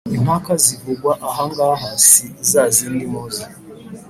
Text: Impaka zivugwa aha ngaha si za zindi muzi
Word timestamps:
Impaka 0.17 0.51
zivugwa 0.63 1.11
aha 1.27 1.43
ngaha 1.51 1.89
si 2.07 2.25
za 2.51 2.63
zindi 2.75 3.05
muzi 3.13 3.43